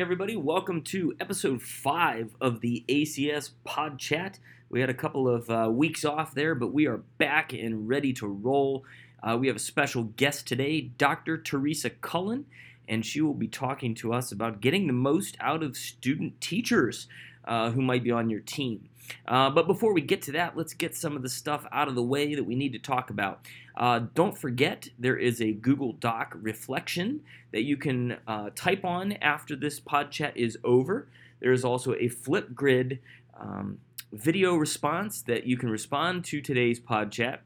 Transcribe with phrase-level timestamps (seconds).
[0.00, 0.34] Everybody.
[0.34, 4.38] Welcome to episode five of the ACS Pod Chat.
[4.70, 8.14] We had a couple of uh, weeks off there, but we are back and ready
[8.14, 8.86] to roll.
[9.22, 11.36] Uh, we have a special guest today, Dr.
[11.36, 12.46] Teresa Cullen,
[12.88, 17.06] and she will be talking to us about getting the most out of student teachers
[17.44, 18.88] uh, who might be on your team.
[19.26, 21.94] Uh, but before we get to that, let's get some of the stuff out of
[21.94, 23.46] the way that we need to talk about.
[23.76, 27.20] Uh, don't forget, there is a Google Doc reflection
[27.52, 31.08] that you can uh, type on after this pod chat is over.
[31.40, 32.98] There is also a Flipgrid
[33.38, 33.78] um,
[34.12, 37.42] video response that you can respond to today's pod chat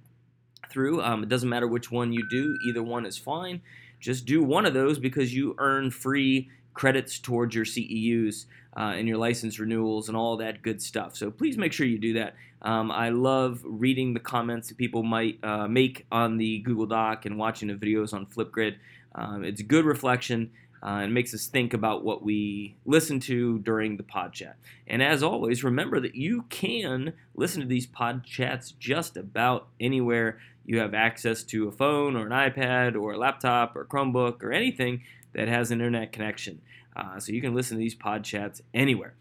[0.71, 1.03] through.
[1.03, 3.63] Um, it doesn't matter which one you do, either one is fine.
[4.01, 9.07] Just do one of those because you earn free credits towards your CEUs uh, and
[9.09, 11.17] your license renewals and all that good stuff.
[11.17, 12.35] So please make sure you do that.
[12.63, 17.27] Um, I love reading the comments that people might uh, make on the Google Doc
[17.27, 18.77] and watching the videos on Flipgrid.
[19.15, 20.51] Um, it's good reflection.
[20.83, 24.55] Uh, and makes us think about what we listen to during the pod chat.
[24.87, 30.39] And as always, remember that you can listen to these pod chats just about anywhere
[30.67, 34.53] you have access to a phone or an iPad or a laptop or Chromebook or
[34.53, 35.03] anything
[35.33, 36.61] that has an internet connection.
[36.97, 39.15] Uh, so you can listen to these pod chats anywhere.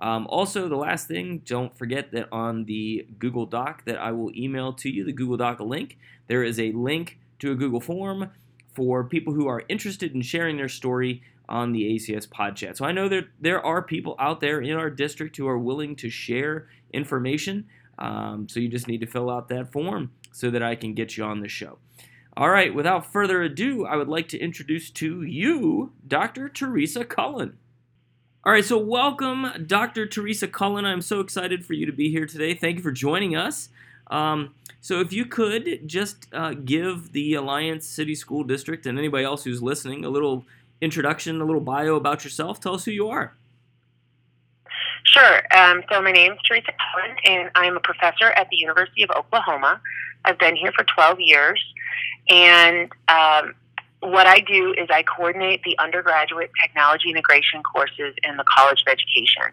[0.00, 4.30] Um, also, the last thing, don't forget that on the Google Doc that I will
[4.34, 8.30] email to you, the Google Doc link, there is a link to a Google form
[8.74, 12.76] for people who are interested in sharing their story on the ACS pod chat.
[12.76, 15.96] So I know that there are people out there in our district who are willing
[15.96, 17.66] to share information.
[17.98, 21.16] Um, so you just need to fill out that form so that I can get
[21.16, 21.78] you on the show.
[22.36, 26.48] All right, without further ado, I would like to introduce to you Dr.
[26.48, 27.58] Teresa Cullen.
[28.44, 30.06] All right, so welcome, Dr.
[30.06, 30.84] Teresa Cullen.
[30.84, 32.54] I'm so excited for you to be here today.
[32.54, 33.68] Thank you for joining us.
[34.06, 39.24] Um, so, if you could just uh, give the Alliance City School District and anybody
[39.24, 40.46] else who's listening a little
[40.80, 43.34] introduction, a little bio about yourself, tell us who you are.
[45.04, 45.42] Sure.
[45.54, 49.10] Um, so, my name is Teresa Cullen, and I'm a professor at the University of
[49.10, 49.80] Oklahoma.
[50.24, 51.62] I've been here for 12 years.
[52.30, 53.54] And um,
[54.00, 58.92] what I do is I coordinate the undergraduate technology integration courses in the College of
[58.92, 59.52] Education.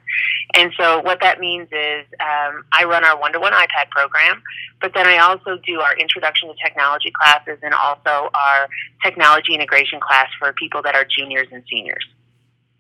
[0.56, 4.42] And so what that means is um, I run our one to one iPad program,
[4.80, 8.70] but then I also do our introduction to technology classes and also our
[9.04, 12.06] technology integration class for people that are juniors and seniors.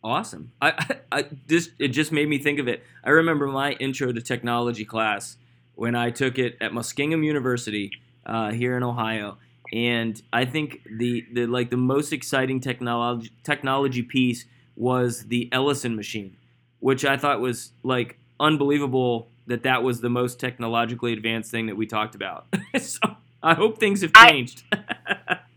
[0.03, 0.53] Awesome.
[0.61, 2.83] I, I, it just made me think of it.
[3.03, 5.35] I remember my intro to technology class
[5.75, 7.91] when I took it at Muskingum University
[8.25, 9.37] uh, here in Ohio
[9.73, 14.45] and I think the, the like the most exciting technology technology piece
[14.75, 16.37] was the Ellison machine,
[16.79, 21.75] which I thought was like unbelievable that that was the most technologically advanced thing that
[21.75, 22.45] we talked about.
[22.79, 22.99] so
[23.41, 24.63] I hope things have changed.
[24.71, 25.39] I,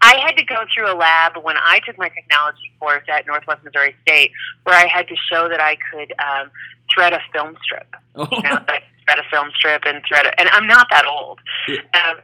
[0.00, 3.64] I had to go through a lab when I took my technology course at Northwest
[3.64, 4.30] Missouri State,
[4.64, 6.50] where I had to show that I could um,
[6.92, 7.94] thread a film strip.
[8.14, 8.28] Oh.
[8.30, 10.34] You know, thread a film strip and thread it.
[10.38, 11.40] And I'm not that old.
[11.66, 11.80] Yeah.
[11.94, 12.16] Um,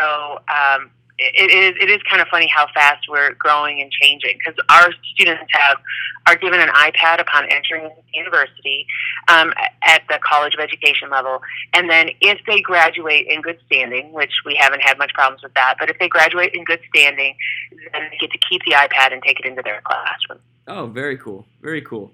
[0.00, 0.90] so um,
[1.20, 4.90] it is it is kind of funny how fast we're growing and changing because our
[5.12, 5.76] students have
[6.26, 8.86] are given an iPad upon entering university
[9.28, 9.52] um,
[9.82, 11.40] at the College of Education level,
[11.74, 15.54] and then if they graduate in good standing, which we haven't had much problems with
[15.54, 17.34] that, but if they graduate in good standing,
[17.92, 20.40] then they get to keep the iPad and take it into their classroom.
[20.68, 22.10] Oh, very cool, very cool.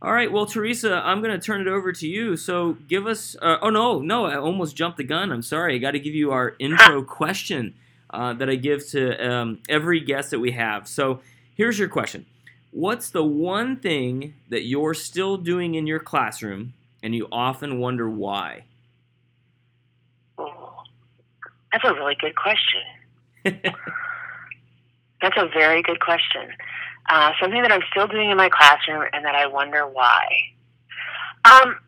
[0.00, 2.36] All right, well, Teresa, I'm going to turn it over to you.
[2.36, 3.36] So give us.
[3.42, 5.32] Uh, oh no, no, I almost jumped the gun.
[5.32, 5.74] I'm sorry.
[5.74, 7.74] I got to give you our intro question
[8.10, 10.86] uh, that I give to um, every guest that we have.
[10.86, 11.20] So
[11.56, 12.26] here's your question:
[12.70, 18.08] What's the one thing that you're still doing in your classroom, and you often wonder
[18.08, 18.66] why?
[20.38, 20.84] Oh,
[21.72, 22.82] that's a really good question.
[25.20, 26.52] that's a very good question
[27.08, 30.28] uh, something that I'm still doing in my classroom and that I wonder why.
[31.44, 31.78] Um,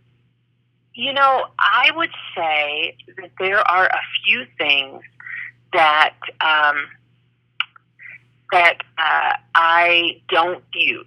[0.95, 5.03] you know, I would say that there are a few things
[5.73, 6.77] that um,
[8.53, 11.07] that uh, I don't use.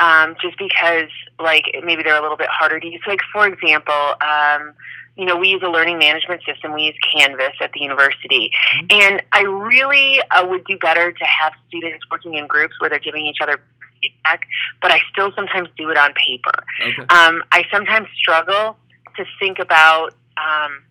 [0.00, 1.10] Um, just because,
[1.40, 3.02] like, maybe they're a little bit harder to use.
[3.04, 4.72] Like, for example, um,
[5.18, 6.72] you know, we use a learning management system.
[6.72, 8.52] We use Canvas at the university.
[8.76, 8.86] Mm-hmm.
[9.02, 13.00] And I really uh, would do better to have students working in groups where they're
[13.00, 13.60] giving each other
[14.00, 14.46] feedback,
[14.80, 16.52] but I still sometimes do it on paper.
[16.80, 17.02] Okay.
[17.10, 18.76] Um, I sometimes struggle
[19.16, 20.84] to think about um,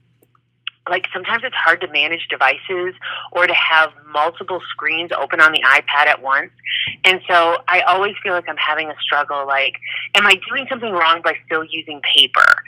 [0.89, 2.94] like sometimes it's hard to manage devices
[3.31, 6.51] or to have multiple screens open on the iPad at once.
[7.04, 9.75] And so I always feel like I'm having a struggle like,
[10.16, 12.63] am I doing something wrong by still using paper?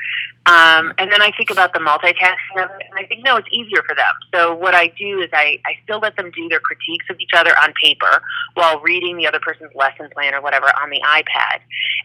[0.45, 3.47] Um, and then I think about the multitasking of it, and I think, no, it's
[3.51, 4.13] easier for them.
[4.33, 7.31] So what I do is I, I still let them do their critiques of each
[7.35, 8.21] other on paper
[8.55, 11.59] while reading the other person's lesson plan or whatever on the iPad.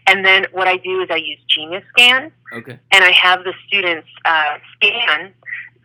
[0.05, 2.31] And then what I do is I use Genius Scan.
[2.53, 2.77] Okay.
[2.91, 5.33] And I have the students uh, scan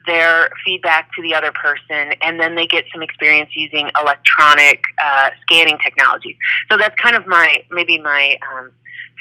[0.06, 5.31] their feedback to the other person, and then they get some experience using electronic uh,
[5.43, 6.37] scanning technology.
[6.70, 8.70] So that's kind of my maybe my um,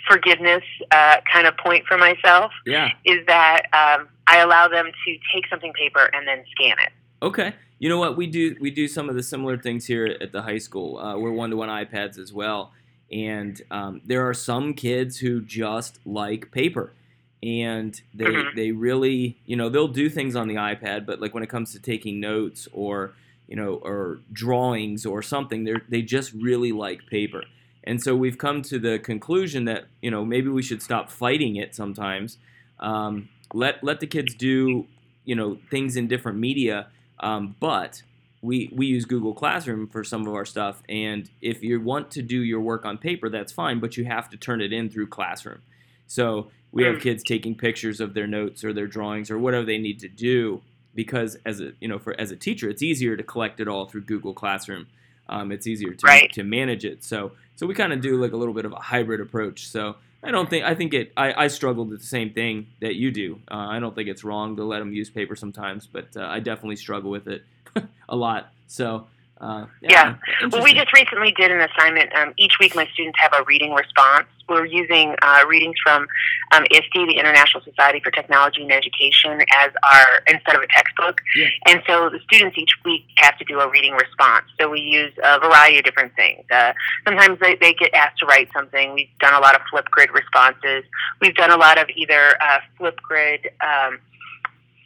[0.08, 2.52] forgiveness uh, kind of point for myself.
[2.66, 2.90] Yeah.
[3.06, 6.92] Is that um, I allow them to take something paper and then scan it.
[7.22, 7.54] Okay.
[7.80, 8.18] You know what?
[8.18, 10.98] We do we do some of the similar things here at the high school.
[10.98, 12.74] Uh, we're one to one iPads as well,
[13.12, 16.94] and um, there are some kids who just like paper
[17.42, 18.56] and they Mhm.
[18.56, 21.72] they really you know they'll do things on the iPad, but like when it comes
[21.74, 23.14] to taking notes or
[23.48, 27.44] you know or drawings or something, they they just really like paper.
[27.86, 31.56] And so we've come to the conclusion that you know maybe we should stop fighting
[31.56, 32.38] it sometimes.
[32.80, 34.86] Um, let let the kids do
[35.26, 36.88] you know things in different media,
[37.22, 38.04] um, but
[38.42, 40.84] we we use Google Classroom for some of our stuff.
[40.88, 44.30] And if you want to do your work on paper, that's fine, but you have
[44.30, 45.60] to turn it in through Classroom.
[46.08, 47.02] So we have Mm.
[47.02, 50.62] kids taking pictures of their notes or their drawings or whatever they need to do
[50.96, 53.86] because as a you know for as a teacher it's easier to collect it all
[53.86, 54.88] through Google Classroom.
[55.28, 56.32] Um, it's easier to Right.
[56.34, 57.04] to manage it.
[57.04, 59.68] So so we kind of do like a little bit of a hybrid approach.
[59.68, 62.96] So I don't think I think it I, I struggled with the same thing that
[62.96, 63.40] you do.
[63.50, 66.40] Uh, I don't think it's wrong to let them use paper sometimes, but uh, I
[66.40, 67.44] definitely struggle with it
[68.10, 68.52] a lot.
[68.68, 69.08] So
[69.40, 70.16] uh, Yeah.
[70.52, 72.14] Well, we just recently did an assignment.
[72.14, 74.28] Um, each week, my students have a reading response.
[74.50, 76.08] We're using uh, readings from
[76.52, 81.22] um, ISTE, the International Society for Technology and Education, as our instead of a textbook.
[81.36, 81.48] Yeah.
[81.68, 84.46] And so the students each week have to do a reading response.
[84.60, 86.44] So we use a variety of different things.
[86.52, 86.74] Uh,
[87.06, 88.94] sometimes they, they get asked to write something.
[88.94, 90.84] We've done a lot of Flipgrid responses.
[91.22, 93.46] We've done a lot of either uh, Flipgrid.
[93.62, 94.00] Um,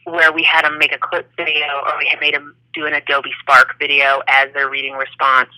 [0.06, 2.94] where we had them make a clip video or we had made them do an
[2.94, 5.50] Adobe Spark video as their reading response.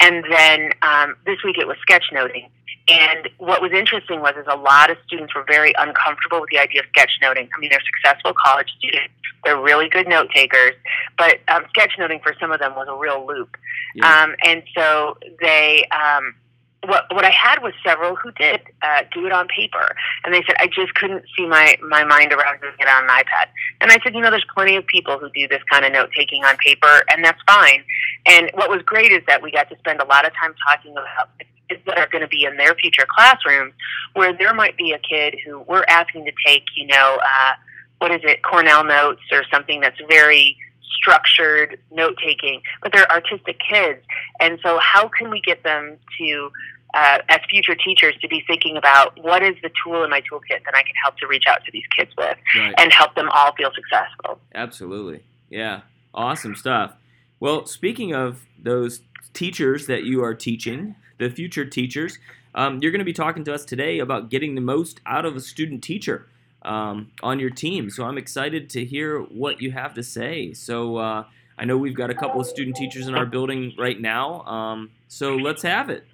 [0.00, 2.48] And then um, this week it was sketchnoting.
[2.88, 6.58] And what was interesting was is a lot of students were very uncomfortable with the
[6.58, 7.48] idea of sketchnoting.
[7.54, 9.14] I mean, they're successful college students.
[9.44, 10.74] They're really good note takers,
[11.18, 13.56] but um, sketchnoting for some of them was a real loop.
[13.94, 14.22] Yeah.
[14.22, 16.34] Um, and so they, um,
[16.86, 19.94] what what I had was several who did uh, do it on paper,
[20.24, 23.10] and they said I just couldn't see my my mind around doing it on an
[23.10, 23.48] iPad.
[23.80, 26.10] And I said, you know, there's plenty of people who do this kind of note
[26.16, 27.84] taking on paper, and that's fine.
[28.26, 30.92] And what was great is that we got to spend a lot of time talking
[30.92, 31.30] about
[31.86, 33.72] that are going to be in their future classrooms,
[34.14, 37.52] where there might be a kid who we're asking to take, you know, uh,
[37.98, 40.56] what is it, Cornell notes or something that's very
[41.02, 44.00] structured note taking, but they're artistic kids.
[44.40, 46.50] And so, how can we get them to,
[46.94, 50.64] uh, as future teachers, to be thinking about what is the tool in my toolkit
[50.64, 52.74] that I can help to reach out to these kids with right.
[52.78, 54.40] and help them all feel successful?
[54.54, 55.22] Absolutely.
[55.50, 55.82] Yeah.
[56.14, 56.94] Awesome stuff.
[57.40, 59.00] Well, speaking of those
[59.32, 62.18] teachers that you are teaching, the future teachers,
[62.54, 65.36] um, you're going to be talking to us today about getting the most out of
[65.36, 66.26] a student teacher
[66.62, 67.90] um, on your team.
[67.90, 70.52] So I'm excited to hear what you have to say.
[70.52, 71.24] So uh,
[71.58, 74.42] I know we've got a couple of student teachers in our building right now.
[74.42, 76.06] Um, so let's have it.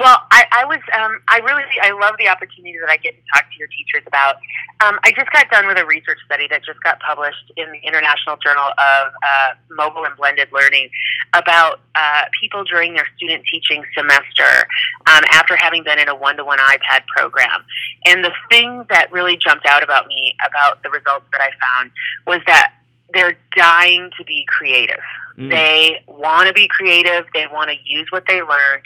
[0.00, 3.22] Well, I, I was, um, I really, I love the opportunity that I get to
[3.32, 4.36] talk to your teachers about.
[4.84, 7.78] Um, I just got done with a research study that just got published in the
[7.78, 10.90] International Journal of uh, Mobile and Blended Learning
[11.32, 14.66] about uh, people during their student teaching semester
[15.06, 17.64] um, after having been in a one-to-one iPad program.
[18.06, 21.90] And the thing that really jumped out about me about the results that I found
[22.26, 22.74] was that
[23.12, 25.00] they're dying to be creative.
[25.38, 27.26] Mm, They want to be creative.
[27.32, 28.82] They want to use what they learned.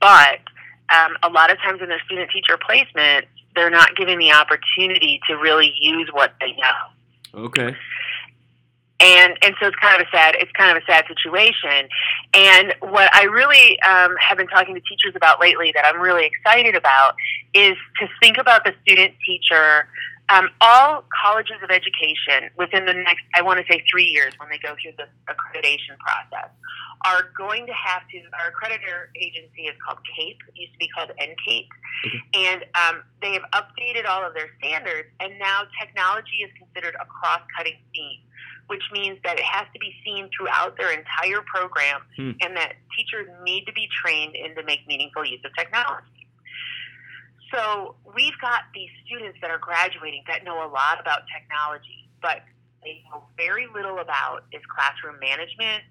[0.00, 0.40] But
[0.94, 5.20] um, a lot of times in their student teacher placement, they're not given the opportunity
[5.28, 7.44] to really use what they know.
[7.46, 7.76] okay.
[8.98, 11.88] And and so it's kind of a sad it's kind of a sad situation.
[12.32, 16.24] And what I really um, have been talking to teachers about lately that I'm really
[16.24, 17.14] excited about
[17.52, 19.86] is to think about the student teacher.
[20.28, 24.48] Um, all colleges of education within the next, I want to say three years when
[24.48, 26.50] they go through the accreditation process,
[27.04, 30.88] are going to have to, our accreditor agency is called CAEP, it used to be
[30.88, 31.68] called NCATE,
[32.34, 37.06] and um, they have updated all of their standards, and now technology is considered a
[37.06, 38.20] cross-cutting theme,
[38.66, 42.32] which means that it has to be seen throughout their entire program, Hmm.
[42.40, 46.25] and that teachers need to be trained in to make meaningful use of technology.
[47.52, 52.42] So we've got these students that are graduating that know a lot about technology, but
[52.82, 55.82] they know very little about is classroom management,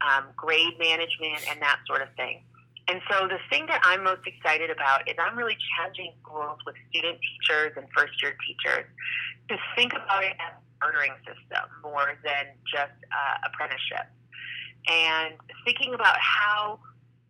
[0.00, 2.44] um, grade management, and that sort of thing.
[2.88, 6.74] And so the thing that I'm most excited about is I'm really challenging schools with
[6.90, 8.86] student teachers and first year teachers
[9.48, 14.10] to think about it as a bartering system more than just uh, apprenticeship.
[14.88, 16.80] And thinking about how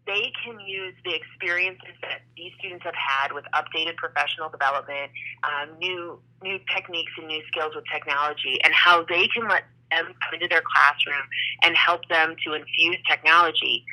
[0.06, 5.10] they can use the experiences that these students have had with updated professional development,
[5.44, 10.06] um, new new techniques and new skills with technology, and how they can let them
[10.06, 11.26] come into their classroom
[11.62, 13.84] and help them to infuse technology,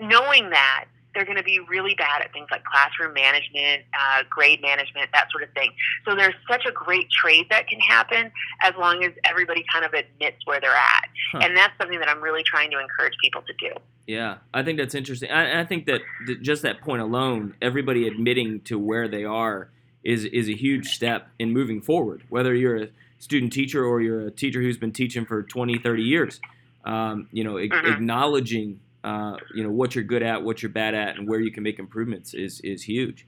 [0.00, 0.84] knowing that
[1.14, 5.28] they're going to be really bad at things like classroom management, uh, grade management, that
[5.32, 5.72] sort of thing.
[6.06, 8.30] So there's such a great trade that can happen
[8.62, 11.08] as long as everybody kind of admits where they're at.
[11.32, 11.40] Huh.
[11.42, 13.74] And that's something that I'm really trying to encourage people to do.
[14.08, 15.30] Yeah, I think that's interesting.
[15.30, 19.68] I, I think that th- just that point alone, everybody admitting to where they are
[20.02, 22.22] is is a huge step in moving forward.
[22.30, 22.88] Whether you're a
[23.18, 26.40] student teacher or you're a teacher who's been teaching for 20, 30 years,
[26.86, 27.92] um, you know, mm-hmm.
[27.92, 31.52] acknowledging uh, you know what you're good at, what you're bad at, and where you
[31.52, 33.26] can make improvements is is huge.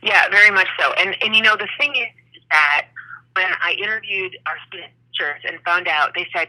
[0.00, 0.92] Yeah, very much so.
[0.92, 2.06] And and you know the thing is,
[2.36, 2.86] is that
[3.34, 6.46] when I interviewed our student teachers and found out, they said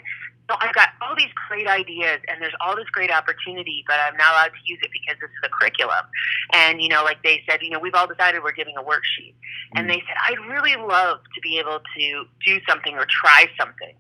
[0.49, 4.17] so I've got all these great ideas and there's all this great opportunity, but I'm
[4.17, 6.05] not allowed to use it because this is a curriculum.
[6.51, 9.35] And, you know, like they said, you know, we've all decided we're giving a worksheet.
[9.75, 13.95] And they said, I'd really love to be able to do something or try something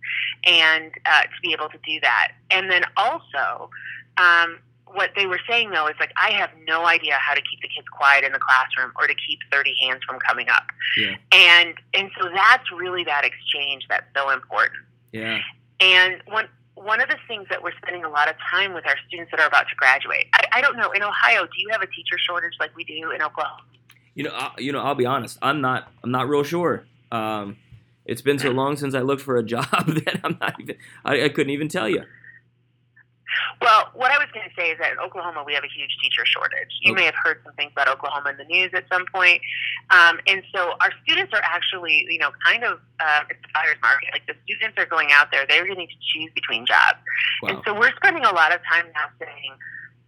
[0.45, 2.33] and uh, to be able to do that.
[2.51, 3.69] And then also,
[4.17, 4.59] um,
[4.93, 7.67] what they were saying though is like I have no idea how to keep the
[7.67, 10.65] kids quiet in the classroom or to keep 30 hands from coming up.
[10.97, 11.15] Yeah.
[11.31, 14.83] And and so that's really that exchange that's so important.
[15.11, 15.39] Yeah.
[15.83, 18.95] And one one of the things that we're spending a lot of time with our
[19.07, 20.25] students that are about to graduate.
[20.33, 21.43] I, I don't know in Ohio.
[21.43, 23.61] Do you have a teacher shortage like we do in Oklahoma?
[24.15, 24.79] You know, I, you know.
[24.79, 25.37] I'll be honest.
[25.41, 25.91] I'm not.
[26.03, 26.85] I'm not real sure.
[27.11, 27.57] Um,
[28.05, 30.77] it's been so long since I looked for a job that I'm not even.
[31.03, 32.03] I, I couldn't even tell you.
[33.63, 35.95] Well, what I was going to say is that in Oklahoma we have a huge
[36.03, 36.67] teacher shortage.
[36.81, 36.99] You okay.
[36.99, 39.39] may have heard some things about Oklahoma in the news at some point.
[39.89, 43.79] Um, and so our students are actually, you know, kind of uh, it's a buyer's
[43.81, 44.09] market.
[44.11, 46.99] Like the students are going out there, they're going to choose between jobs.
[47.41, 47.49] Wow.
[47.49, 49.55] And so we're spending a lot of time now saying,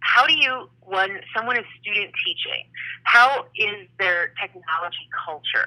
[0.00, 2.64] how do you when someone is student teaching
[3.02, 5.66] how is their technology culture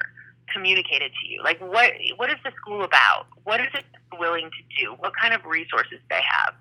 [0.52, 3.84] communicated to you like what what is the school about what is it
[4.18, 6.54] willing to do what kind of resources they have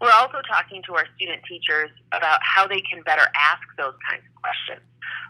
[0.00, 4.22] we're also talking to our student teachers about how they can better ask those kinds
[4.24, 4.86] of questions.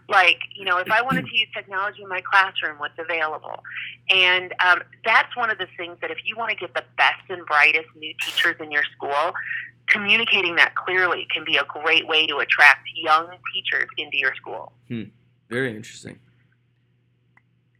[0.07, 3.63] Like, you know, if I wanted to use technology in my classroom, what's available?
[4.09, 7.21] And um, that's one of the things that if you want to get the best
[7.29, 9.33] and brightest new teachers in your school,
[9.87, 14.71] communicating that clearly can be a great way to attract young teachers into your school.
[14.87, 15.03] Hmm.
[15.49, 16.19] Very interesting.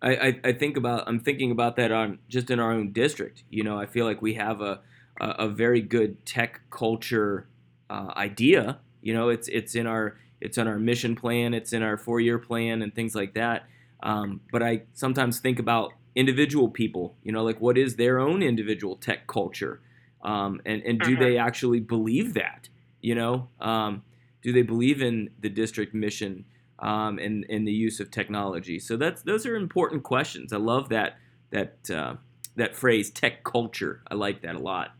[0.02, 3.44] I, I, I think about I'm thinking about that on just in our own district.
[3.50, 4.80] You know, I feel like we have a
[5.20, 7.48] a, a very good tech culture
[7.90, 8.80] uh, idea.
[9.02, 12.20] You know, it's it's in our it's in our mission plan, it's in our four
[12.20, 13.68] year plan, and things like that.
[14.02, 17.16] Um, but I sometimes think about individual people.
[17.24, 19.82] You know, like what is their own individual tech culture,
[20.24, 21.48] um, and and do they mm-hmm.
[21.48, 22.70] actually believe that?
[23.02, 24.04] You know, um,
[24.42, 26.46] do they believe in the district mission
[26.80, 28.80] um, and and the use of technology?
[28.80, 30.54] So that's those are important questions.
[30.54, 31.18] I love that
[31.52, 32.16] that uh,
[32.56, 34.02] that phrase tech culture.
[34.10, 34.92] I like that a lot.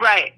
[0.00, 0.34] Right.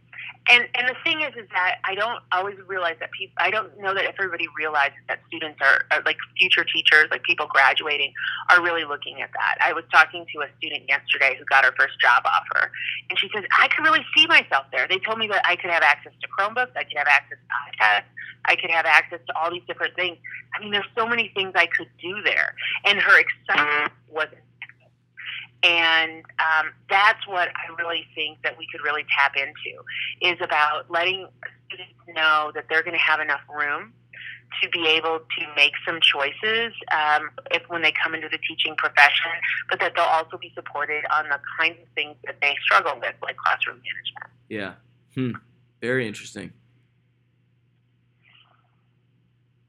[0.49, 3.35] And and the thing is, is that I don't always realize that people.
[3.39, 7.47] I don't know that everybody realizes that students are, are like future teachers, like people
[7.51, 8.13] graduating,
[8.51, 9.59] are really looking at that.
[9.61, 12.71] I was talking to a student yesterday who got her first job offer,
[13.11, 15.71] and she says, "I could really see myself there." They told me that I could
[15.71, 18.07] have access to Chromebooks, I could have access to iPads,
[18.45, 20.17] I could have access to all these different things.
[20.55, 24.29] I mean, there's so many things I could do there, and her excitement was
[25.63, 29.83] and um, that's what I really think that we could really tap into
[30.21, 31.29] is about letting
[31.67, 33.93] students know that they're going to have enough room
[34.63, 38.75] to be able to make some choices um, if when they come into the teaching
[38.77, 39.31] profession,
[39.69, 43.15] but that they'll also be supported on the kinds of things that they struggle with,
[43.23, 44.33] like classroom management.
[44.49, 44.75] Yeah.
[45.15, 45.39] Hmm.
[45.81, 46.53] Very interesting.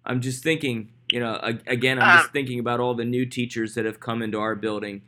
[0.06, 3.74] I'm just thinking, you know, again, I'm just um, thinking about all the new teachers
[3.76, 5.02] that have come into our building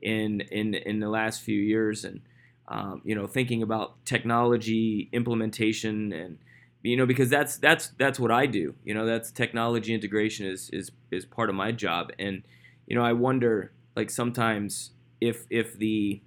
[0.00, 2.20] in in in the last few years, and
[2.68, 6.38] um, you know, thinking about technology implementation and
[6.82, 8.74] you know because that's that's that's what I do.
[8.84, 12.42] You know, that's technology integration is is is part of my job, and
[12.86, 16.20] you know, I wonder like sometimes if if the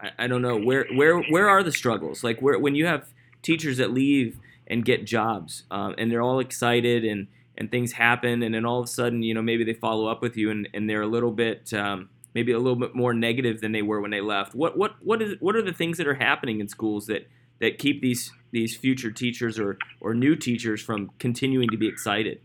[0.00, 2.24] I, I don't know where where where are the struggles?
[2.24, 6.38] Like where when you have teachers that leave and get jobs um, and they're all
[6.38, 7.26] excited and
[7.58, 10.22] and things happen and then all of a sudden you know maybe they follow up
[10.22, 13.60] with you and, and they're a little bit um, maybe a little bit more negative
[13.60, 14.54] than they were when they left.
[14.54, 17.28] What what what is what are the things that are happening in schools that
[17.60, 22.40] that keep these these future teachers or or new teachers from continuing to be excited?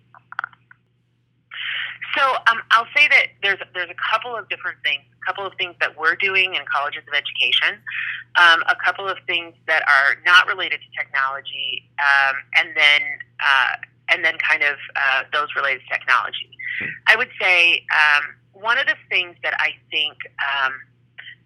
[2.18, 5.54] So um, I'll say that there's there's a couple of different things, a couple of
[5.58, 7.80] things that we're doing in colleges of education,
[8.36, 13.02] um, a couple of things that are not related to technology, um, and then
[13.40, 13.76] uh,
[14.10, 16.50] and then kind of uh, those related to technology.
[17.08, 18.24] I would say um,
[18.60, 20.74] one of the things that I think um,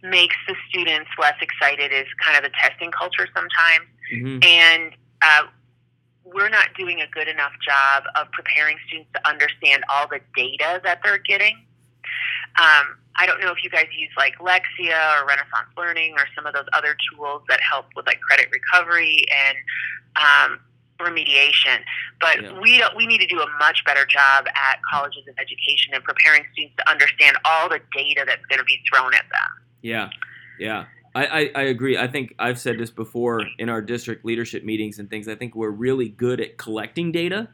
[0.04, 4.40] makes the students less excited is kind of the testing culture sometimes, Mm-hmm.
[4.44, 5.44] and uh,
[6.26, 10.82] we're not doing a good enough job of preparing students to understand all the data
[10.84, 11.56] that they're getting.
[12.60, 16.46] Um, I don't know if you guys use like Lexia or Renaissance Learning or some
[16.46, 19.58] of those other tools that help with like credit recovery and
[20.18, 20.60] um,
[21.02, 21.80] remediation,
[22.20, 22.60] but Yeah.
[22.60, 26.04] we don't, we need to do a much better job at colleges of education and
[26.04, 29.50] preparing students to understand all the data that's going to be thrown at them.
[29.82, 30.10] Yeah,
[30.60, 30.86] yeah.
[31.14, 31.98] I, I, I agree.
[31.98, 35.28] I think I've said this before in our district leadership meetings and things.
[35.28, 37.50] I think we're really good at collecting data,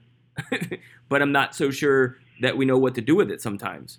[1.10, 3.98] but I'm not so sure that we know what to do with it sometimes.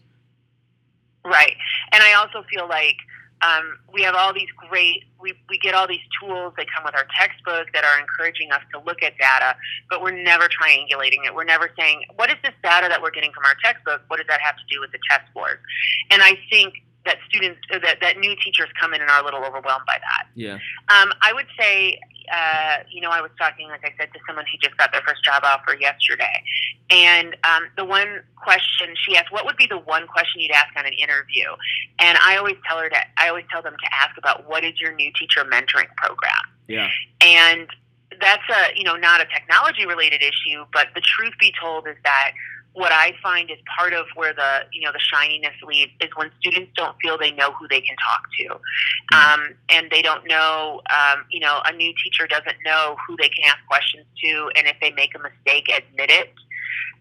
[1.25, 1.57] Right.
[1.93, 2.97] And I also feel like
[3.43, 6.95] um, we have all these great, we, we get all these tools that come with
[6.95, 9.57] our textbook that are encouraging us to look at data,
[9.91, 11.35] but we're never triangulating it.
[11.35, 14.03] We're never saying, what is this data that we're getting from our textbook?
[14.09, 15.59] What does that have to do with the test scores?
[16.11, 16.75] And I think
[17.05, 19.99] that students, uh, that, that new teachers come in and are a little overwhelmed by
[19.99, 20.27] that.
[20.35, 20.55] Yeah.
[20.89, 21.99] Um, I would say,
[22.31, 25.01] uh, you know, I was talking, like I said, to someone who just got their
[25.07, 26.43] first job offer yesterday.
[26.91, 30.69] And um, the one question she asked, what would be the one question you'd ask
[30.77, 31.47] on an interview?
[31.99, 34.81] And I always tell her that, I always tell them to ask about what is
[34.81, 36.45] your new teacher mentoring program?
[36.67, 36.89] Yeah.
[37.21, 37.69] And
[38.21, 41.97] that's a, you know, not a technology related issue, but the truth be told is
[42.05, 42.33] that
[42.75, 46.31] what I find is part of where the, you know, the shininess leaves is when
[46.39, 49.17] students don't feel they know who they can talk to.
[49.17, 53.29] Um, and they don't know, um, you know, a new teacher doesn't know who they
[53.29, 54.51] can ask questions to.
[54.57, 56.33] And if they make a mistake, admit it.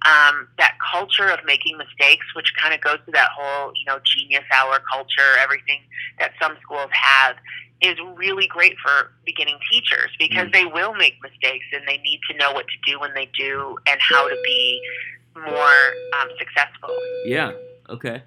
[0.05, 3.99] Um, that culture of making mistakes, which kind of goes to that whole, you know,
[4.03, 5.81] genius hour culture, everything
[6.19, 7.35] that some schools have,
[7.81, 10.53] is really great for beginning teachers because Mm.
[10.53, 13.77] they will make mistakes and they need to know what to do when they do
[13.87, 14.81] and how to be
[15.45, 16.95] more um, successful.
[17.25, 17.51] Yeah.
[17.89, 18.21] Okay.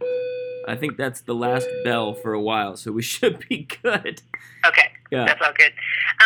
[0.68, 4.22] I think that's the last bell for a while, so we should be good.
[4.66, 5.24] Okay, Yeah.
[5.24, 5.72] that's all good.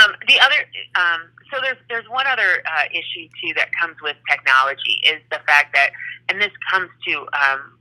[0.05, 0.57] Um, the other,
[0.97, 1.20] um,
[1.53, 5.75] so there's there's one other uh, issue too that comes with technology is the fact
[5.75, 5.90] that,
[6.29, 7.79] and this comes to um,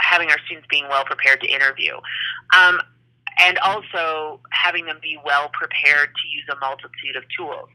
[0.00, 1.94] having our students being well prepared to interview.
[2.56, 2.80] Um,
[3.38, 7.68] and also having them be well prepared to use a multitude of tools.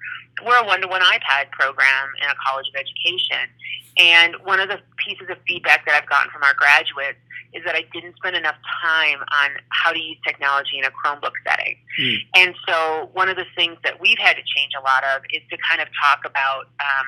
[0.45, 3.49] We're a one to one iPad program in a college of education.
[3.97, 7.19] And one of the pieces of feedback that I've gotten from our graduates
[7.53, 11.33] is that I didn't spend enough time on how to use technology in a Chromebook
[11.45, 11.77] setting.
[11.97, 12.15] Hmm.
[12.35, 15.41] And so, one of the things that we've had to change a lot of is
[15.49, 17.05] to kind of talk about, um,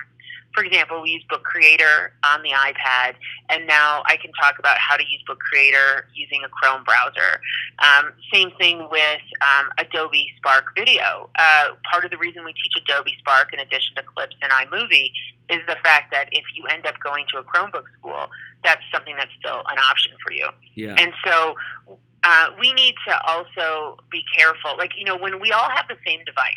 [0.54, 3.16] for example, we use Book Creator on the iPad,
[3.50, 7.40] and now I can talk about how to use Book Creator using a Chrome browser.
[7.80, 11.30] Um, same thing with um, Adobe Spark Video.
[11.38, 15.12] Uh, part of the reason we teach Adobe Spark in addition to Clips and iMovie
[15.50, 18.28] is the fact that if you end up going to a Chromebook school,
[18.64, 20.48] that's something that's still an option for you.
[20.76, 20.96] Yeah.
[20.98, 21.56] And so
[22.24, 24.78] uh, we need to also be careful.
[24.78, 26.54] Like, you know, when we all have the same device,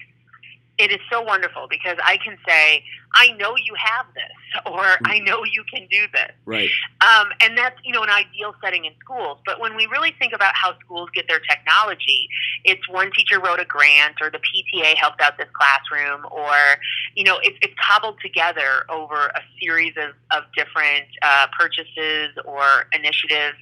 [0.79, 5.21] it is so wonderful because I can say, I know you have this, or I
[5.21, 6.33] know you can do this.
[6.45, 6.71] Right.
[7.01, 9.39] Um, and that's, you know, an ideal setting in schools.
[9.47, 12.29] But when we really think about how schools get their technology,
[12.65, 16.55] it's one teacher wrote a grant or the PTA helped out this classroom or,
[17.15, 22.87] you know, it's, it's cobbled together over a series of, of different uh, purchases or
[22.93, 23.57] initiatives.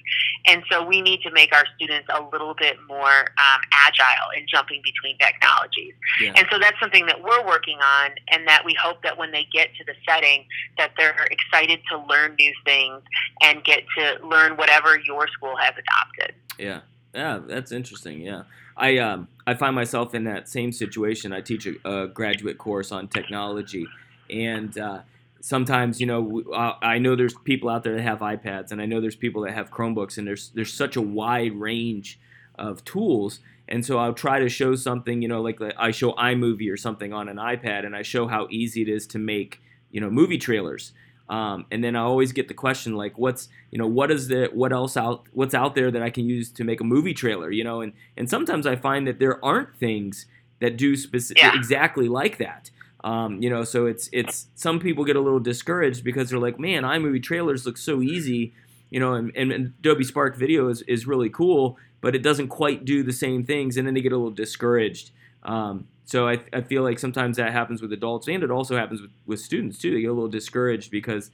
[0.45, 4.45] And so we need to make our students a little bit more um, agile in
[4.47, 5.93] jumping between technologies.
[6.21, 6.33] Yeah.
[6.35, 9.42] And so that's something that we're working on and that we hope that when they
[9.51, 10.45] get to the setting
[10.77, 13.01] that they're excited to learn new things
[13.41, 16.35] and get to learn whatever your school has adopted.
[16.57, 16.81] Yeah.
[17.13, 18.21] Yeah, that's interesting.
[18.21, 18.43] Yeah.
[18.75, 21.31] I um I find myself in that same situation.
[21.31, 23.87] I teach a, a graduate course on technology
[24.29, 25.01] and uh,
[25.41, 28.85] sometimes you know uh, I know there's people out there that have iPads and I
[28.85, 32.19] know there's people that have Chromebooks and there's there's such a wide range
[32.55, 36.71] of tools and so I'll try to show something you know like I show iMovie
[36.71, 40.01] or something on an iPad and I show how easy it is to make you
[40.01, 40.91] know movie trailers.
[41.29, 44.49] Um, and then I always get the question like what's you know what is the
[44.53, 47.49] what else out what's out there that I can use to make a movie trailer
[47.49, 47.81] you know?
[47.81, 50.25] And and sometimes I find that there aren't things
[50.59, 51.55] that do specific Yeah.
[51.55, 52.69] exactly like that.
[53.05, 56.59] Um, you know so it's it's some people get a little discouraged because they're like
[56.59, 58.53] man iMovie trailers look so easy
[58.89, 62.83] you know, and, and Adobe Spark Video is, is really cool, but it doesn't quite
[62.83, 65.11] do the same things, and then they get a little discouraged.
[65.41, 69.01] Um, so I, I feel like sometimes that happens with adults, and it also happens
[69.01, 69.91] with, with students too.
[69.93, 71.31] They get a little discouraged because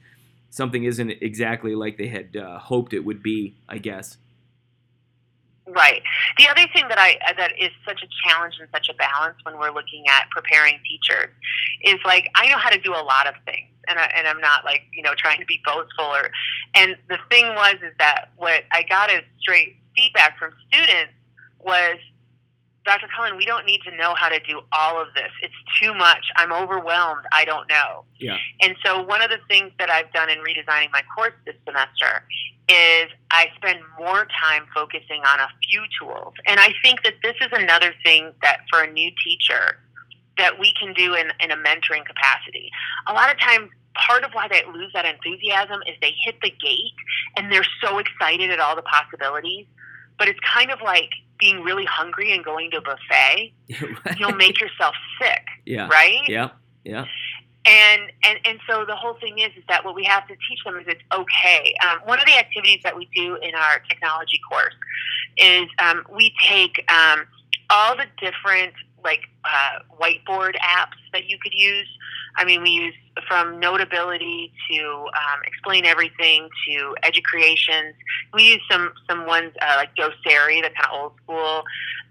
[0.48, 4.16] something isn't exactly like they had uh, hoped it would be, I guess.
[5.66, 6.02] Right.
[6.38, 9.58] The other thing that I that is such a challenge and such a balance when
[9.58, 11.30] we're looking at preparing teachers
[11.82, 14.40] is like I know how to do a lot of things, and I, and I'm
[14.40, 16.30] not like you know trying to be boastful or.
[16.74, 21.12] And the thing was is that what I got as straight feedback from students
[21.58, 21.96] was
[22.84, 23.06] Dr.
[23.14, 25.30] Cullen, we don't need to know how to do all of this.
[25.42, 26.26] It's too much.
[26.36, 27.24] I'm overwhelmed.
[27.32, 28.04] I don't know.
[28.18, 28.36] Yeah.
[28.62, 32.24] And so one of the things that I've done in redesigning my course this semester
[32.68, 36.34] is I spend more time focusing on a few tools.
[36.46, 39.78] And I think that this is another thing that for a new teacher
[40.38, 42.70] that we can do in, in a mentoring capacity.
[43.06, 46.50] A lot of times part of why they lose that enthusiasm is they hit the
[46.50, 46.94] gate
[47.36, 49.66] and they're so excited at all the possibilities.
[50.18, 53.54] But it's kind of like being really hungry and going to a buffet,
[54.18, 55.42] you'll make yourself sick.
[55.64, 55.88] Yeah.
[55.88, 56.28] Right?
[56.28, 56.50] Yeah.
[56.84, 57.06] Yeah.
[57.66, 60.64] And, and and so the whole thing is is that what we have to teach
[60.64, 61.74] them is it's okay.
[61.86, 64.74] Um, one of the activities that we do in our technology course
[65.36, 67.26] is um, we take um,
[67.68, 68.72] all the different
[69.04, 71.88] like uh, whiteboard apps that you could use.
[72.36, 72.94] I mean, we use
[73.28, 77.94] from Notability to um, Explain Everything to Educreations.
[78.34, 81.64] We use some some ones uh, like Doceri, that's kind of old school.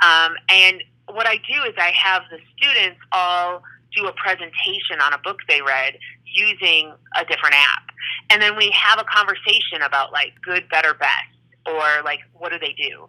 [0.03, 3.63] Um, and what I do is I have the students all
[3.95, 7.83] do a presentation on a book they read using a different app,
[8.29, 11.33] and then we have a conversation about like good, better, best,
[11.65, 13.07] or like what do they do.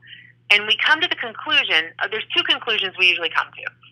[0.50, 3.89] And we come to the conclusion, uh, there's two conclusions we usually come to.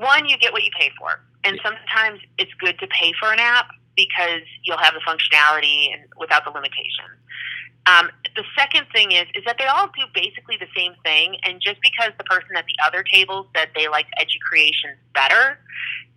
[0.00, 1.20] One, you get what you pay for.
[1.44, 6.02] And sometimes it's good to pay for an app because you'll have the functionality and
[6.18, 7.16] without the limitations.
[7.86, 11.60] Um, the second thing is is that they all do basically the same thing, and
[11.60, 15.58] just because the person at the other table said they liked Educreations better,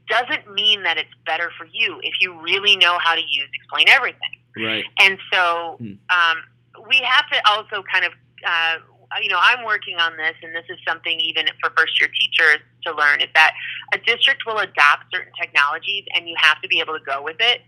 [0.10, 3.88] doesn't mean that it's better for you if you really know how to use Explain
[3.88, 4.36] Everything.
[4.58, 4.84] Right.
[5.00, 5.94] And so Hmm.
[6.10, 6.44] um,
[6.90, 8.14] we have to also kind of,
[8.46, 8.78] uh,
[9.22, 12.62] you know, I'm working on this, and this is something even for first year teachers
[12.86, 13.54] to learn is that
[13.94, 17.38] a district will adopt certain technologies, and you have to be able to go with
[17.40, 17.62] it.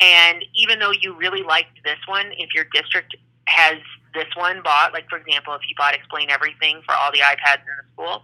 [0.00, 3.76] And even though you really liked this one, if your district has
[4.14, 7.60] this one bought, like for example, if you bought Explain Everything for all the iPads
[7.60, 8.22] in the school,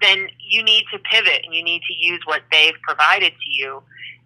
[0.00, 3.82] then you need to pivot and you need to use what they've provided to you.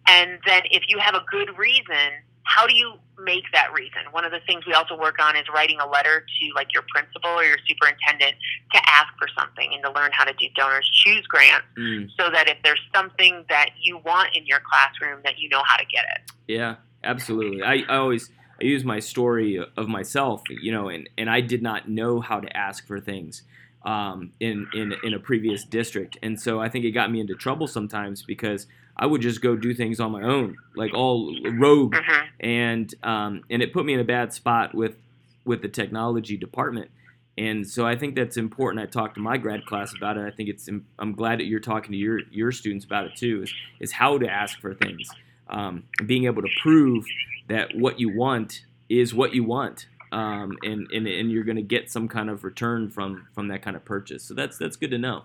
[0.08, 4.00] And then if you have a good reason, how do you make that reason?
[4.10, 6.82] One of the things we also work on is writing a letter to like your
[6.88, 8.36] principal or your superintendent
[8.72, 12.08] to ask for something and to learn how to do donors choose grants Mm.
[12.18, 15.76] so that if there's something that you want in your classroom that you know how
[15.76, 16.32] to get it.
[16.48, 17.62] Yeah, absolutely.
[17.62, 18.30] I, I always
[18.60, 22.40] I use my story of myself, you know, and, and I did not know how
[22.40, 23.42] to ask for things
[23.84, 27.34] um, in, in in a previous district, and so I think it got me into
[27.34, 28.66] trouble sometimes because
[28.98, 33.42] I would just go do things on my own, like all rogue, hmm and um,
[33.50, 34.96] and it put me in a bad spot with
[35.44, 36.90] with the technology department.
[37.36, 38.82] And so I think that's important.
[38.82, 40.24] I talked to my grad class about it.
[40.26, 40.68] I think it's.
[40.98, 43.42] I'm glad that you're talking to your your students about it too.
[43.42, 45.08] Is is how to ask for things,
[45.48, 47.04] um, being able to prove
[47.48, 51.62] that what you want is what you want, um, and, and and you're going to
[51.62, 54.24] get some kind of return from from that kind of purchase.
[54.24, 55.22] So that's that's good to know.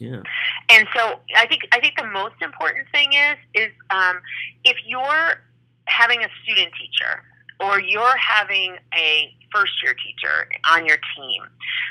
[0.00, 0.22] Yeah.
[0.70, 4.20] And so I think I think the most important thing is is um,
[4.64, 5.42] if you're
[5.84, 7.22] having a student teacher
[7.60, 11.42] or you're having a first year teacher on your team,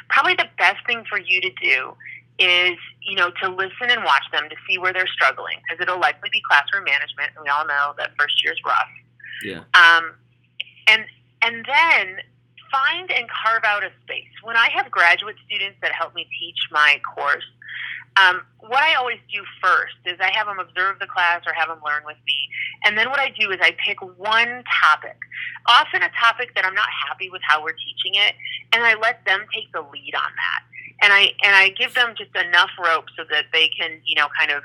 [0.10, 1.94] probably the best thing for you to do
[2.40, 6.00] is you know to listen and watch them to see where they're struggling because it'll
[6.00, 8.90] likely be classroom management, and we all know that first year is rough.
[9.44, 9.64] Yeah.
[9.76, 10.16] Um,
[10.88, 11.06] and
[11.44, 12.18] and then
[12.72, 14.34] find and carve out a space.
[14.44, 17.46] When I have graduate students that help me teach my course,
[18.18, 21.70] um, what I always do first is I have them observe the class or have
[21.70, 22.50] them learn with me.
[22.84, 25.18] And then what I do is I pick one topic,
[25.68, 28.36] often a topic that I'm not happy with how we're teaching it,
[28.74, 30.64] and I let them take the lead on that.
[31.02, 34.28] And I and I give them just enough rope so that they can, you know,
[34.38, 34.64] kind of,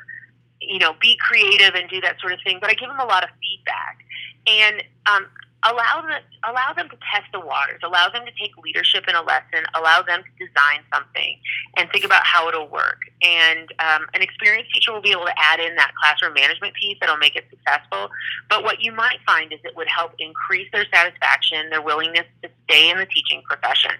[0.61, 2.59] you know, be creative and do that sort of thing.
[2.61, 4.05] But I give them a lot of feedback
[4.47, 5.27] and um,
[5.65, 9.23] allow them allow them to test the waters, allow them to take leadership in a
[9.23, 11.39] lesson, allow them to design something,
[11.77, 13.01] and think about how it'll work.
[13.23, 16.99] And um, an experienced teacher will be able to add in that classroom management piece
[17.01, 18.11] that'll make it successful.
[18.51, 22.51] But what you might find is it would help increase their satisfaction, their willingness to
[22.69, 23.93] stay in the teaching profession.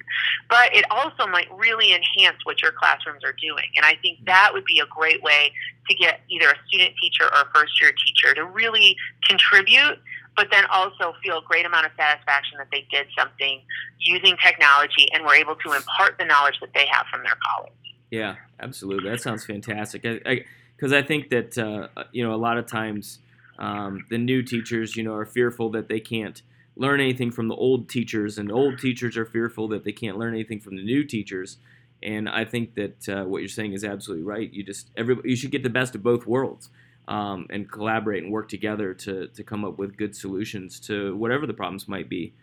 [0.51, 3.73] But it also might really enhance what your classrooms are doing.
[3.77, 5.53] And I think that would be a great way
[5.89, 8.97] to get either a student teacher or a first year teacher to really
[9.27, 9.99] contribute
[10.37, 13.61] but then also feel a great amount of satisfaction that they did something
[13.99, 17.73] using technology and were able to impart the knowledge that they have from their college.
[18.11, 19.11] Yeah, absolutely.
[19.11, 20.03] That sounds fantastic.
[20.03, 23.19] Because I, I, I, think that uh, you know a lot of times
[23.59, 26.43] um, the new teachers, you know, are fearful that they can't
[26.77, 30.35] learn anything from the old teachers, and old teachers are fearful that they can't learn
[30.35, 31.59] anything from the new teachers.
[32.03, 34.53] And I think that uh, what you're saying is absolutely right.
[34.53, 36.69] You just every you should get the best of both worlds
[37.09, 41.47] um, and collaborate and work together to to come up with good solutions to whatever
[41.47, 42.35] the problems might be.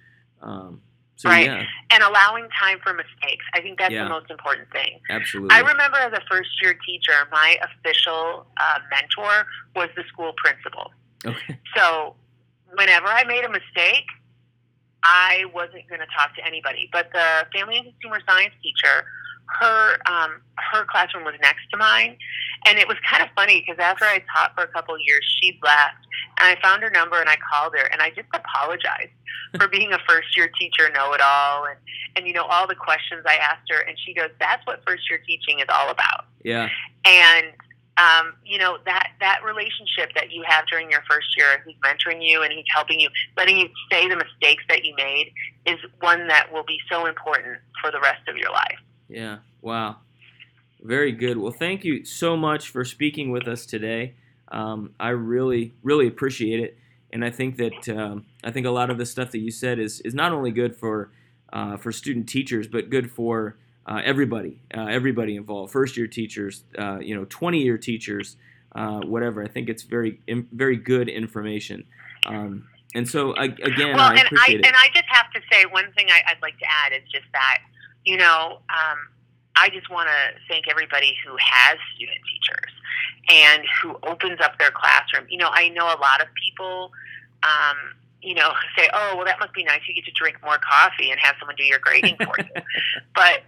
[0.42, 0.82] Um,
[1.22, 1.46] so, right.
[1.46, 1.66] Yeah.
[1.92, 3.46] And allowing time for mistakes.
[3.54, 4.06] I think that's yeah.
[4.06, 5.00] the most important thing.
[5.10, 5.56] Absolutely.
[5.56, 9.46] I remember as a first year teacher, my official uh, mentor
[9.76, 10.92] was the school principal.
[11.24, 11.60] Okay.
[11.76, 12.16] So
[12.76, 14.06] whenever I made a mistake,
[15.04, 16.90] I wasn't going to talk to anybody.
[16.92, 19.06] But the family and consumer science teacher,
[19.60, 22.18] her um, her classroom was next to mine,
[22.66, 25.26] and it was kind of funny because after I taught for a couple of years,
[25.42, 25.98] she left,
[26.40, 29.12] and I found her number and I called her and I just apologized
[29.58, 31.78] for being a first year teacher, know it all, and
[32.16, 35.10] and you know all the questions I asked her, and she goes, "That's what first
[35.10, 36.70] year teaching is all about." Yeah.
[37.06, 37.48] And
[37.98, 42.26] um, you know that that relationship that you have during your first year, he's mentoring
[42.26, 45.32] you and he's helping you, letting you say the mistakes that you made,
[45.66, 48.80] is one that will be so important for the rest of your life.
[49.12, 49.40] Yeah.
[49.62, 49.98] Wow.
[50.82, 51.38] Very good.
[51.38, 54.16] Well, thank you so much for speaking with us today.
[54.48, 56.78] Um, I really, really appreciate it,
[57.14, 59.80] and I think that um, I think a lot of the stuff that you said
[59.80, 61.12] is is not only good for
[61.54, 66.64] uh, for student teachers, but good for uh, everybody, uh, everybody involved, first year teachers,
[66.78, 68.38] uh, you know, 20 year teachers,
[68.76, 69.44] uh, whatever.
[69.44, 70.20] I think it's very,
[70.52, 71.86] very good information.
[72.26, 74.66] Um, and so I, again, well, I and appreciate I, it.
[74.66, 77.26] And I just have to say one thing I, would like to add is just
[77.34, 77.60] that,
[78.06, 78.98] you know, um,
[79.56, 82.72] I just want to thank everybody who has student teachers
[83.30, 85.28] and who opens up their classroom.
[85.30, 86.92] You know, I know a lot of people,
[87.44, 87.78] um,
[88.22, 89.82] you know, say, "Oh, well, that must be nice.
[89.88, 92.62] You get to drink more coffee and have someone do your grading for you."
[93.16, 93.44] but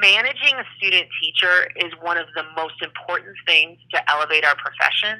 [0.00, 5.18] managing a student teacher is one of the most important things to elevate our profession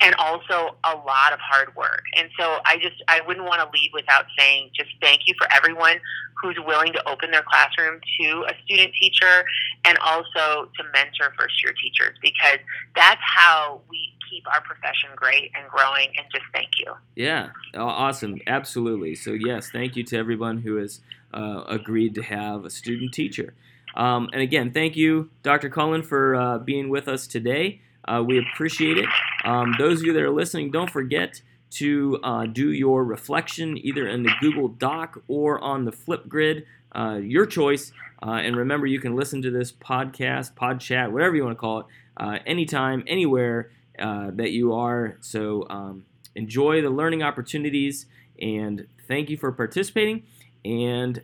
[0.00, 2.02] and also a lot of hard work.
[2.16, 5.48] And so I just I wouldn't want to leave without saying just thank you for
[5.54, 5.96] everyone
[6.40, 9.44] who's willing to open their classroom to a student teacher
[9.84, 12.58] and also to mentor first year teachers because
[12.94, 16.94] that's how we keep our profession great and growing and just thank you.
[17.16, 18.40] Yeah, awesome.
[18.46, 19.14] Absolutely.
[19.14, 21.00] So yes, thank you to everyone who has
[21.34, 23.54] uh, agreed to have a student teacher.
[23.96, 25.68] Um, and again, thank you, Dr.
[25.68, 27.80] Cullen, for uh, being with us today.
[28.08, 29.06] Uh, we appreciate it.
[29.44, 34.08] Um, those of you that are listening, don't forget to uh, do your reflection either
[34.08, 37.92] in the Google Doc or on the Flipgrid, uh, your choice.
[38.22, 41.60] Uh, and remember, you can listen to this podcast, pod chat, whatever you want to
[41.60, 45.16] call it, uh, anytime, anywhere that you are.
[45.20, 48.06] So um, enjoy the learning opportunities
[48.40, 50.22] and thank you for participating.
[50.64, 51.22] And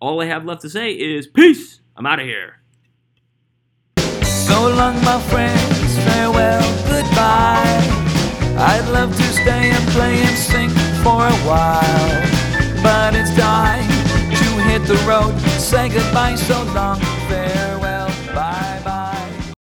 [0.00, 1.80] all I have left to say is peace.
[1.96, 2.60] I'm out of here.
[3.98, 5.83] So long, my friends.
[6.04, 7.80] Farewell, goodbye.
[8.56, 10.70] I'd love to stay and play and sing
[11.02, 12.22] for a while.
[12.82, 13.88] But it's time
[14.40, 15.34] to hit the road.
[15.58, 17.13] Say goodbye, so long.